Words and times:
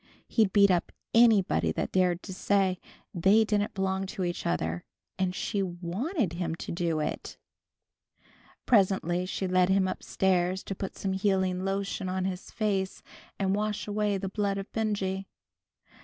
He'd 0.27 0.51
beat 0.51 0.71
up 0.71 0.91
anybody 1.13 1.71
that 1.73 1.91
dared 1.91 2.23
to 2.23 2.33
say 2.33 2.79
they 3.13 3.43
didn't 3.43 3.75
belong 3.75 4.07
to 4.07 4.23
each 4.23 4.47
other, 4.47 4.83
and 5.19 5.35
she 5.35 5.61
wanted 5.61 6.33
him 6.33 6.55
to 6.55 6.71
do 6.71 6.99
it! 6.99 7.37
Presently 8.65 9.27
she 9.27 9.47
led 9.47 9.69
him 9.69 9.87
up 9.87 10.01
stairs 10.01 10.63
to 10.63 10.73
put 10.73 10.97
some 10.97 11.13
healing 11.13 11.63
lotion 11.63 12.09
on 12.09 12.25
his 12.25 12.49
face, 12.49 13.03
and 13.37 13.53
wash 13.53 13.87
away 13.87 14.17
the 14.17 14.27
blood 14.27 14.57
of 14.57 14.71
Benjy. 14.71 15.27